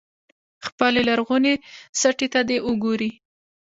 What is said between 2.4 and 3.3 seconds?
دې وګوري.